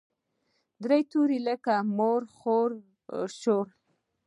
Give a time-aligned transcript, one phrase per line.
[0.83, 2.69] درې توري لکه مور، خور
[3.13, 3.67] او شور.